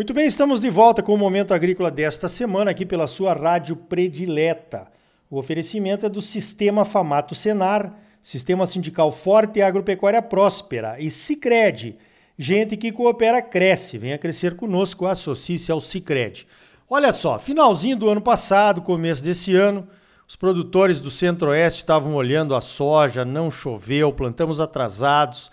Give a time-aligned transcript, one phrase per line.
[0.00, 3.76] Muito bem, estamos de volta com o Momento Agrícola desta semana aqui pela sua rádio
[3.76, 4.86] predileta.
[5.28, 11.98] O oferecimento é do Sistema Famato Senar, Sistema Sindical Forte e Agropecuária Próspera e Cicred.
[12.38, 13.98] Gente que coopera cresce.
[13.98, 16.48] Venha crescer conosco, associe-se ao Cicred.
[16.88, 19.86] Olha só, finalzinho do ano passado, começo desse ano,
[20.26, 25.50] os produtores do Centro-Oeste estavam olhando a soja, não choveu, plantamos atrasados.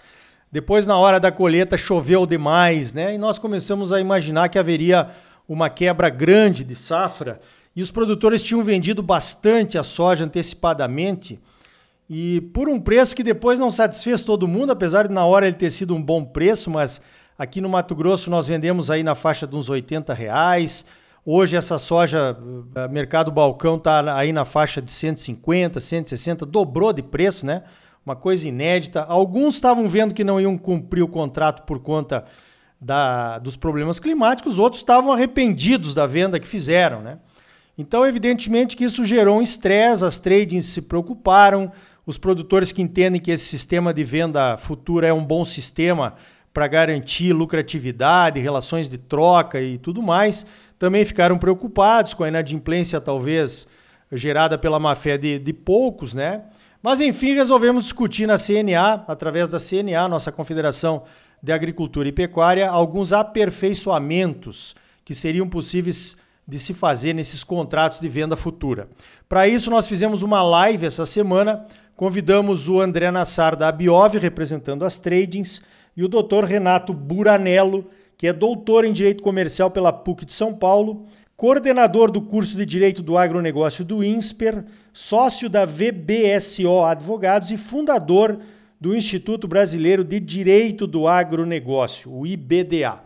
[0.51, 3.13] Depois, na hora da colheita, choveu demais, né?
[3.13, 5.09] E nós começamos a imaginar que haveria
[5.47, 7.39] uma quebra grande de safra
[7.75, 11.39] e os produtores tinham vendido bastante a soja antecipadamente
[12.09, 15.55] e por um preço que depois não satisfez todo mundo, apesar de na hora ele
[15.55, 17.01] ter sido um bom preço, mas
[17.37, 20.85] aqui no Mato Grosso nós vendemos aí na faixa de uns 80 reais.
[21.25, 22.37] Hoje essa soja,
[22.75, 27.63] eh, mercado balcão, está aí na faixa de 150, 160, dobrou de preço, né?
[28.07, 29.01] Uma coisa inédita.
[29.03, 32.23] Alguns estavam vendo que não iam cumprir o contrato por conta
[32.79, 37.01] da, dos problemas climáticos, outros estavam arrependidos da venda que fizeram.
[37.01, 37.17] Né?
[37.77, 41.69] Então, evidentemente que isso gerou um estresse, as tradings se preocuparam,
[42.05, 46.13] os produtores que entendem que esse sistema de venda futura é um bom sistema
[46.53, 50.45] para garantir lucratividade, relações de troca e tudo mais,
[50.79, 53.67] também ficaram preocupados com a inadimplência talvez
[54.13, 56.43] gerada pela má fé de, de poucos, né?
[56.87, 61.03] Mas enfim, resolvemos discutir na CNA, através da CNA, nossa Confederação
[61.43, 64.73] de Agricultura e Pecuária, alguns aperfeiçoamentos
[65.03, 66.15] que seriam possíveis
[66.47, 68.87] de se fazer nesses contratos de venda futura.
[69.27, 74.85] Para isso, nós fizemos uma live essa semana, convidamos o André Nassar da Abiov, representando
[74.85, 75.61] as tradings,
[75.93, 76.45] e o Dr.
[76.45, 77.85] Renato Buranello,
[78.17, 81.05] que é doutor em Direito Comercial pela PUC de São Paulo,
[81.37, 88.39] coordenador do curso de Direito do Agronegócio do INSPER, sócio da VBSO Advogados e fundador
[88.81, 93.03] do Instituto Brasileiro de Direito do Agronegócio, o IBDA.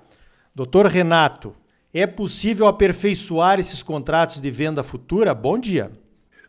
[0.55, 1.53] Doutor Renato,
[1.94, 5.34] é possível aperfeiçoar esses contratos de venda futura?
[5.34, 5.91] Bom dia.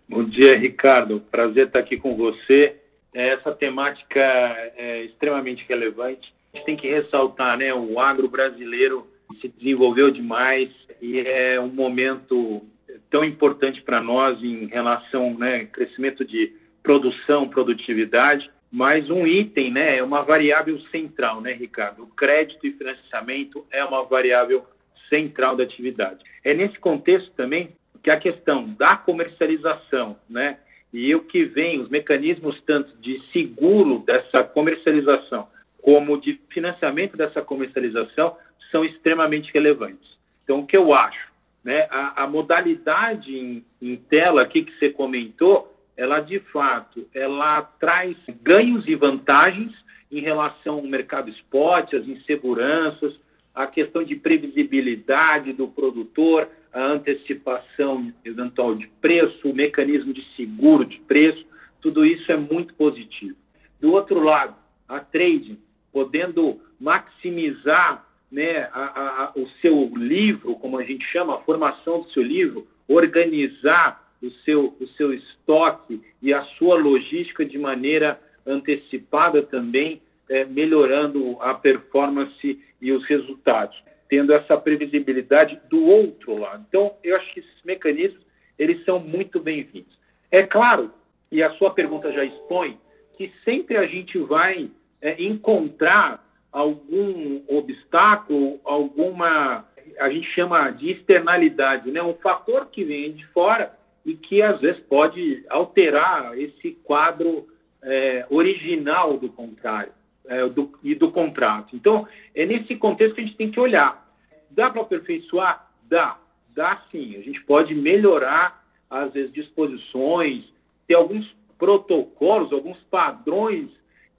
[0.08, 1.20] Bom dia, Ricardo.
[1.32, 2.76] Prazer estar aqui com você.
[3.12, 6.32] Essa temática é extremamente relevante.
[6.54, 7.74] A gente tem que ressaltar, né?
[7.74, 9.04] O agro brasileiro
[9.40, 10.70] se desenvolveu demais
[11.02, 12.62] e é um momento
[13.10, 19.98] tão importante para nós em relação né, crescimento de produção, produtividade, mas um item, né,
[19.98, 22.04] é uma variável central, né, Ricardo?
[22.04, 24.64] O crédito e financiamento é uma variável
[25.08, 26.24] central da atividade.
[26.44, 27.70] É nesse contexto também
[28.02, 30.58] que a questão da comercialização, né,
[30.92, 35.48] e o que vem, os mecanismos tanto de seguro dessa comercialização
[35.80, 38.36] como de financiamento dessa comercialização
[38.70, 40.21] são extremamente relevantes.
[40.44, 41.30] Então, o que eu acho?
[41.64, 47.62] Né, a, a modalidade em, em, tela aqui que você comentou, ela de fato, ela
[47.62, 49.72] traz ganhos e vantagens
[50.10, 53.14] em relação ao mercado spot, as inseguranças,
[53.54, 60.84] a questão de previsibilidade do produtor, a antecipação eventual de preço, o mecanismo de seguro
[60.84, 61.46] de preço,
[61.80, 63.36] tudo isso é muito positivo.
[63.80, 64.56] Do outro lado,
[64.88, 65.58] a trading,
[65.92, 72.10] podendo maximizar né, a, a, o seu livro, como a gente chama, a formação do
[72.10, 79.42] seu livro, organizar o seu, o seu estoque e a sua logística de maneira antecipada
[79.42, 80.00] também,
[80.30, 83.76] é, melhorando a performance e os resultados,
[84.08, 86.64] tendo essa previsibilidade do outro lado.
[86.66, 88.22] Então, eu acho que esses mecanismos
[88.58, 89.98] eles são muito bem-vindos.
[90.30, 90.90] É claro,
[91.30, 92.78] e a sua pergunta já expõe,
[93.16, 94.70] que sempre a gente vai
[95.02, 99.64] é, encontrar algum obstáculo, alguma,
[99.98, 102.02] a gente chama de externalidade, né?
[102.02, 107.48] um fator que vem de fora e que às vezes pode alterar esse quadro
[107.82, 109.92] é, original do contrário
[110.26, 111.74] é, do, e do contrato.
[111.74, 114.06] Então, é nesse contexto que a gente tem que olhar.
[114.50, 115.70] Dá para aperfeiçoar?
[115.88, 116.18] Dá.
[116.54, 117.16] Dá sim.
[117.16, 120.44] A gente pode melhorar, às vezes, disposições,
[120.86, 123.70] ter alguns protocolos, alguns padrões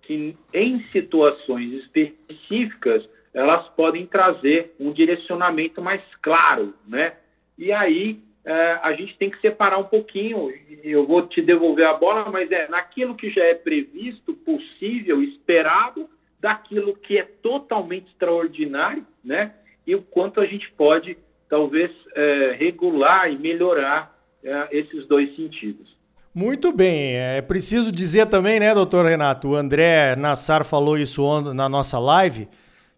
[0.04, 7.14] que em situações específicas elas podem trazer um direcionamento mais claro, né?
[7.58, 10.54] E aí é, a gente tem que separar um pouquinho.
[10.84, 16.10] Eu vou te devolver a bola, mas é naquilo que já é previsto, possível, esperado,
[16.40, 19.54] daquilo que é totalmente extraordinário, né?
[19.88, 21.18] E o quanto a gente pode
[21.50, 24.14] talvez é, regular e melhorar
[24.44, 25.96] é, esses dois sentidos.
[26.36, 27.16] Muito bem.
[27.16, 29.50] É preciso dizer também, né, doutor Renato?
[29.50, 32.48] O André Nassar falou isso na nossa live,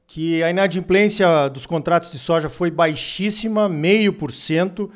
[0.07, 4.89] que a inadimplência dos contratos de soja foi baixíssima, meio por cento.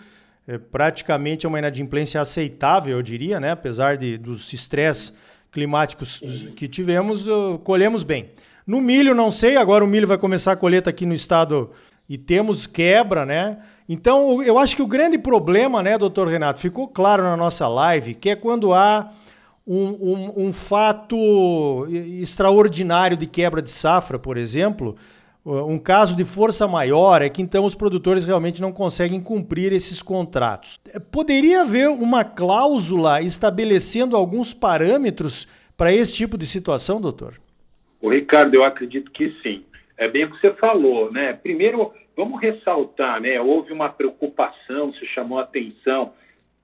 [0.48, 3.52] É, praticamente é uma inadimplência aceitável, eu diria, né?
[3.52, 5.14] Apesar de, dos estresses
[5.52, 6.24] climáticos
[6.56, 7.28] que tivemos,
[7.66, 8.32] colhemos bem.
[8.66, 11.72] No milho, não sei, agora o milho vai começar a colheita aqui no estado
[12.10, 13.60] e temos quebra, né?
[13.88, 18.16] Então, eu acho que o grande problema, né, doutor Renato, ficou claro na nossa live,
[18.16, 19.12] que é quando há
[19.66, 24.96] um, um, um fato extraordinário de quebra de safra, por exemplo,
[25.46, 30.02] um caso de força maior é que então os produtores realmente não conseguem cumprir esses
[30.02, 30.80] contratos.
[31.12, 35.48] Poderia haver uma cláusula estabelecendo alguns parâmetros
[35.78, 37.40] para esse tipo de situação, doutor?
[38.02, 39.64] O Ricardo, eu acredito que sim.
[40.00, 41.34] É bem o que você falou, né?
[41.34, 43.40] Primeiro, vamos ressaltar, né?
[43.42, 46.14] Houve uma preocupação, se chamou a atenção,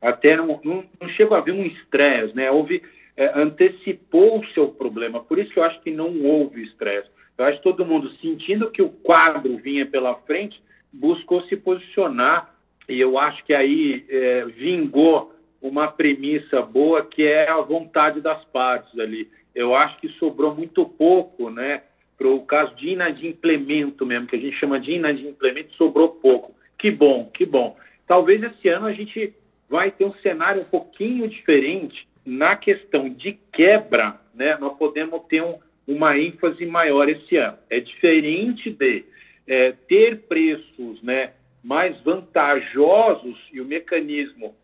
[0.01, 2.49] até não, não, não chegou a haver um estresse, né?
[2.49, 2.81] Houve,
[3.17, 7.09] é, antecipou o seu problema, por isso eu acho que não houve estresse.
[7.37, 12.55] Eu acho que todo mundo, sentindo que o quadro vinha pela frente, buscou se posicionar,
[12.87, 18.45] e eu acho que aí é, vingou uma premissa boa, que é a vontade das
[18.45, 19.29] partes ali.
[19.53, 21.81] Eu acho que sobrou muito pouco, né?
[22.17, 26.55] Para o caso de inadimplemento mesmo, que a gente chama de inadimplemento, sobrou pouco.
[26.77, 27.77] Que bom, que bom.
[28.07, 29.33] Talvez esse ano a gente
[29.69, 34.57] vai ter um cenário um pouquinho diferente na questão de quebra, né?
[34.57, 35.57] Nós podemos ter um,
[35.87, 37.57] uma ênfase maior esse ano.
[37.69, 39.05] É diferente de
[39.47, 41.33] é, ter preços, né,
[41.63, 44.55] mais vantajosos e o mecanismo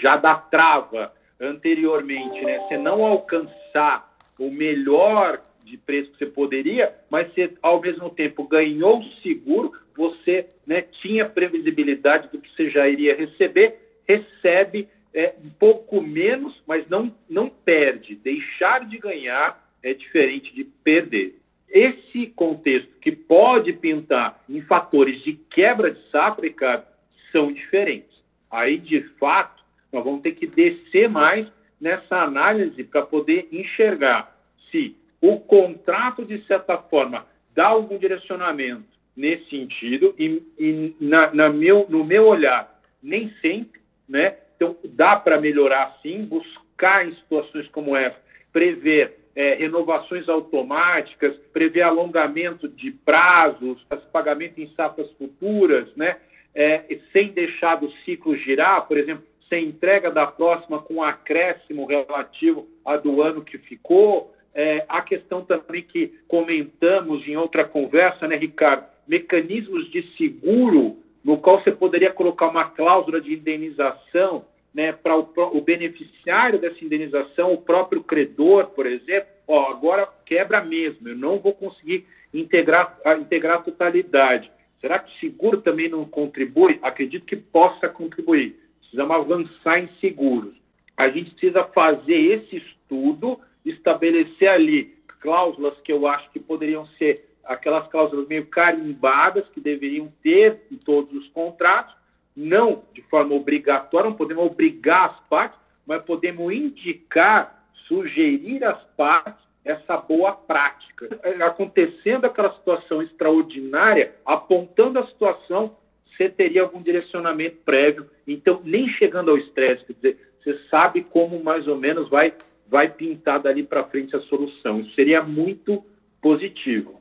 [0.00, 2.58] já da trava anteriormente, né?
[2.60, 8.46] Você não alcançar o melhor de preço que você poderia, mas você, ao mesmo tempo,
[8.46, 13.76] ganhou seguro, você né, tinha previsibilidade do que você já iria receber,
[14.06, 18.14] recebe é, um pouco menos, mas não, não perde.
[18.16, 21.36] Deixar de ganhar é diferente de perder.
[21.68, 26.84] Esse contexto que pode pintar em fatores de quebra de safra, Ricardo,
[27.30, 28.10] são diferentes.
[28.50, 29.62] Aí, de fato,
[29.92, 31.46] nós vamos ter que descer mais
[31.80, 34.36] nessa análise para poder enxergar
[34.70, 41.48] se o contrato, de certa forma, dá algum direcionamento nesse sentido, e, e na, na
[41.50, 44.36] meu, no meu olhar, nem sempre, né?
[44.56, 48.16] Então, dá para melhorar sim, buscar em situações como essa,
[48.52, 56.16] prever é, renovações automáticas, prever alongamento de prazos, pagamento em safras futuras, né?
[56.54, 62.68] É, sem deixar do ciclo girar, por exemplo, sem entrega da próxima com acréscimo relativo
[62.84, 68.36] a do ano que ficou, é, a questão também que comentamos em outra conversa, né,
[68.36, 68.86] Ricardo?
[69.06, 74.44] Mecanismos de seguro, no qual você poderia colocar uma cláusula de indenização
[74.74, 80.62] né, para o, o, beneficiário dessa indenização, o próprio credor, por exemplo, ó, agora quebra
[80.62, 84.50] mesmo, eu não vou conseguir integrar, integrar a totalidade.
[84.80, 86.78] Será que o seguro também não contribui?
[86.82, 88.56] Acredito que possa contribuir.
[88.80, 90.54] Precisamos avançar em seguros.
[90.96, 97.28] A gente precisa fazer esse estudo estabelecer ali cláusulas que eu acho que poderiam ser
[97.44, 101.94] aquelas cláusulas meio carimbadas que deveriam ter em todos os contratos,
[102.36, 109.42] não de forma obrigatória, não podemos obrigar as partes, mas podemos indicar, sugerir às partes
[109.64, 111.08] essa boa prática.
[111.44, 115.76] Acontecendo aquela situação extraordinária, apontando a situação,
[116.06, 118.08] você teria algum direcionamento prévio.
[118.26, 122.32] Então, nem chegando ao estresse, quer dizer, você sabe como mais ou menos vai
[122.70, 124.80] vai pintar dali para frente a solução.
[124.80, 125.82] Isso seria muito
[126.22, 127.00] positivo.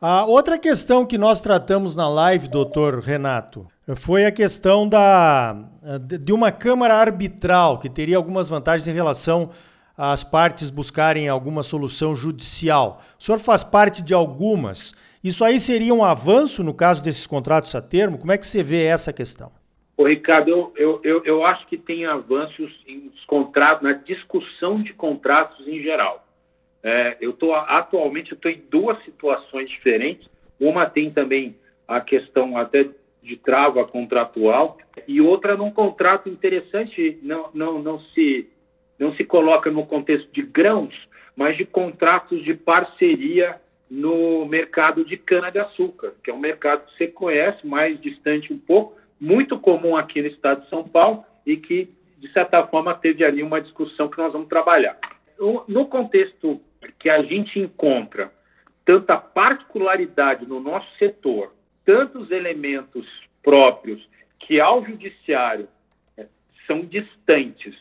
[0.00, 5.56] A outra questão que nós tratamos na live, doutor Renato, foi a questão da,
[6.00, 9.50] de uma Câmara arbitral, que teria algumas vantagens em relação
[9.96, 13.02] às partes buscarem alguma solução judicial.
[13.18, 14.94] O senhor faz parte de algumas.
[15.24, 18.18] Isso aí seria um avanço no caso desses contratos a termo?
[18.18, 19.50] Como é que você vê essa questão?
[19.98, 24.92] Ô, Ricardo, eu, eu, eu, eu acho que tem avanços em contratos, na discussão de
[24.92, 26.24] contratos em geral.
[26.84, 30.28] É, eu estou atualmente estou em duas situações diferentes.
[30.60, 31.56] Uma tem também
[31.88, 32.88] a questão até
[33.20, 34.78] de trava contratual
[35.08, 38.48] e outra num contrato interessante não, não, não se
[39.00, 40.94] não se coloca no contexto de grãos,
[41.34, 46.86] mas de contratos de parceria no mercado de cana de açúcar, que é um mercado
[46.86, 51.24] que você conhece mais distante um pouco, muito comum aqui no estado de São Paulo
[51.44, 54.98] e que, de certa forma, teve ali uma discussão que nós vamos trabalhar.
[55.68, 56.60] No contexto
[56.98, 58.32] que a gente encontra
[58.84, 61.52] tanta particularidade no nosso setor,
[61.84, 63.06] tantos elementos
[63.42, 64.06] próprios
[64.40, 65.68] que ao judiciário
[66.16, 66.26] é,
[66.66, 67.76] são distantes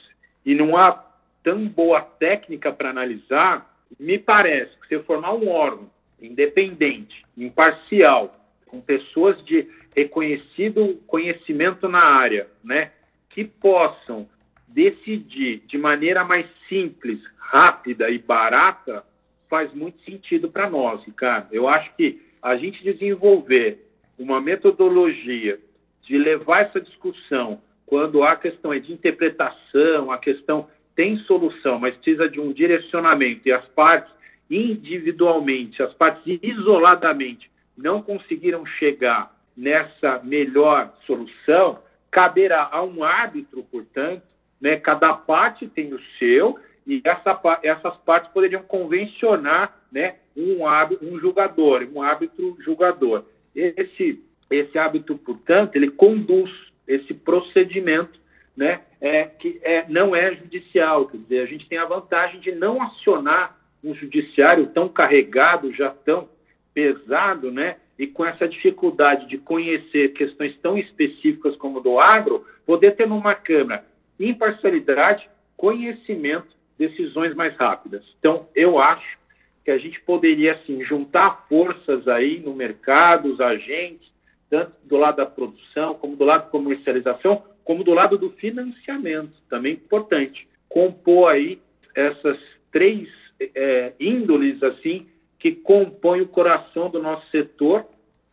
[0.46, 1.04] e não há
[1.44, 5.90] tão boa técnica para analisar, me parece que se formar um órgão
[6.22, 8.32] independente, imparcial,
[8.68, 12.92] com pessoas de reconhecido conhecimento na área, né,
[13.30, 14.28] que possam
[14.68, 19.04] decidir de maneira mais simples, rápida e barata,
[19.50, 21.48] faz muito sentido para nós, Ricardo.
[21.52, 23.86] Eu acho que a gente desenvolver
[24.20, 25.60] uma metodologia
[26.04, 31.96] de levar essa discussão quando a questão é de interpretação, a questão tem solução, mas
[31.96, 34.12] precisa de um direcionamento e as partes
[34.50, 41.80] individualmente, as partes isoladamente não conseguiram chegar nessa melhor solução,
[42.12, 44.24] caberá a um árbitro, portanto,
[44.60, 50.64] né, cada parte tem o seu e essa, essas partes poderiam convencionar né, um,
[51.02, 53.26] um julgador, um árbitro julgador.
[53.56, 56.52] Esse, esse árbitro, portanto, ele conduz
[56.88, 58.18] esse procedimento
[58.56, 61.08] né, é, que é, não é judicial.
[61.08, 65.90] Quer dizer, a gente tem a vantagem de não acionar um judiciário tão carregado, já
[65.90, 66.30] tão
[66.78, 72.96] pesado, né, e com essa dificuldade de conhecer questões tão específicas como do agro, poder
[72.96, 73.84] ter numa Câmara
[74.20, 78.04] imparcialidade, conhecimento, decisões mais rápidas.
[78.20, 79.18] Então, eu acho
[79.66, 84.12] que a gente poderia, assim, juntar forças aí no mercado, os agentes,
[84.50, 89.34] tanto do lado da produção, como do lado da comercialização, como do lado do financiamento,
[89.50, 90.48] também importante.
[90.70, 91.60] Compor aí
[91.96, 92.38] essas
[92.72, 93.08] três
[93.40, 95.08] é, índoles, assim,
[95.40, 97.86] que compõem o coração do nosso setor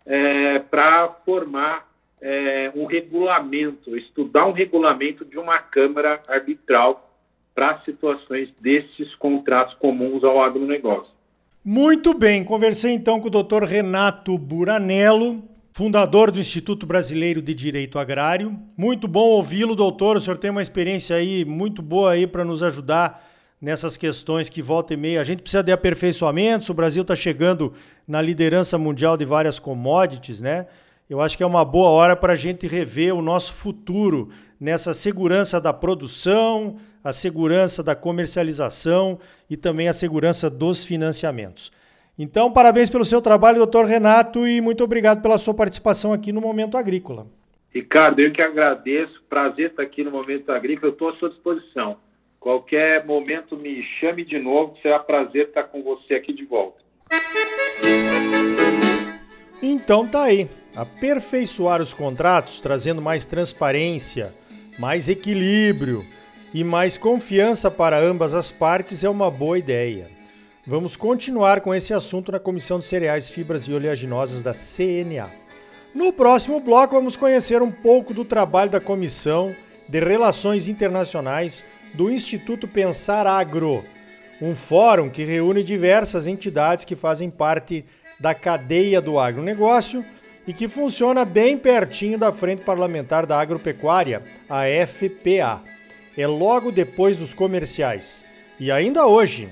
[0.07, 1.89] é, para formar
[2.21, 7.11] é, um regulamento, estudar um regulamento de uma Câmara Arbitral
[7.55, 11.13] para situações desses contratos comuns ao agronegócio.
[11.65, 13.65] Muito bem, conversei então com o Dr.
[13.65, 15.43] Renato Buranello,
[15.73, 18.59] fundador do Instituto Brasileiro de Direito Agrário.
[18.77, 20.17] Muito bom ouvi-lo, doutor.
[20.17, 23.23] O senhor tem uma experiência aí muito boa aí para nos ajudar
[23.64, 25.23] nessas questões que volta e meia.
[25.23, 26.68] A gente precisa de aperfeiçoamentos.
[26.68, 27.73] O Brasil está chegando
[28.06, 30.66] na liderança mundial de várias commodities, né?
[31.09, 34.28] Eu acho que é uma boa hora para a gente rever o nosso futuro
[34.61, 39.18] nessa segurança da produção, a segurança da comercialização
[39.49, 41.73] e também a segurança dos financiamentos.
[42.18, 46.40] Então, parabéns pelo seu trabalho, doutor Renato, e muito obrigado pela sua participação aqui no
[46.40, 47.26] Momento Agrícola.
[47.71, 49.23] Ricardo, eu que agradeço.
[49.28, 50.90] Prazer estar aqui no Momento Agrícola.
[50.90, 51.97] Eu estou à sua disposição.
[52.45, 56.77] Qualquer momento me chame de novo, será prazer estar com você aqui de volta.
[59.63, 60.47] Então tá aí.
[60.77, 64.35] Aperfeiçoar os contratos, trazendo mais transparência,
[64.79, 66.05] mais equilíbrio
[66.53, 70.11] e mais confiança para ambas as partes é uma boa ideia.
[70.67, 75.31] Vamos continuar com esse assunto na Comissão de Cereais, Fibras e Oleaginosas da CNA.
[75.95, 79.57] No próximo bloco, vamos conhecer um pouco do trabalho da Comissão
[79.89, 83.85] de Relações Internacionais do Instituto Pensar Agro,
[84.43, 87.85] um fórum que reúne diversas entidades que fazem parte
[88.19, 90.05] da cadeia do agronegócio
[90.47, 95.63] e que funciona bem pertinho da Frente Parlamentar da Agropecuária, a FPA.
[96.17, 98.25] É logo depois dos comerciais.
[98.59, 99.49] E ainda hoje,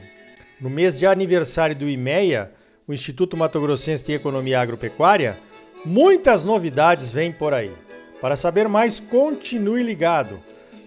[0.60, 2.52] no mês de aniversário do IMEA,
[2.86, 5.38] o Instituto Mato Grossense de Economia Agropecuária,
[5.84, 7.72] muitas novidades vêm por aí.
[8.20, 10.38] Para saber mais, continue ligado.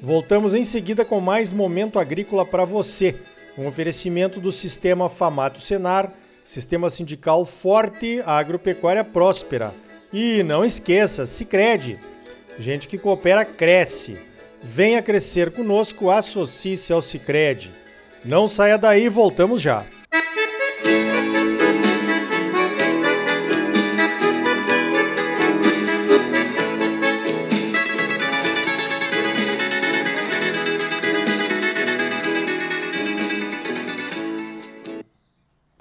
[0.06, 3.16] Voltamos em seguida com mais momento agrícola para você.
[3.58, 9.74] Um oferecimento do sistema Famato Senar, sistema sindical forte, agropecuária próspera.
[10.14, 12.00] E não esqueça, Sicredi.
[12.60, 14.16] Gente que coopera cresce.
[14.62, 17.74] Venha crescer conosco, associe-se ao Sicredi.
[18.24, 19.88] Não saia daí, voltamos já.
[20.86, 21.65] Música